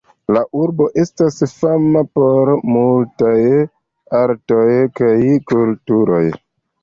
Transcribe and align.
La 0.35 0.41
urbo 0.59 0.85
estas 1.01 1.35
fama 1.57 2.01
por 2.19 2.51
multaj 2.77 3.35
artoj 4.21 4.65
kaj 5.01 5.13
kulturoj. 5.53 6.25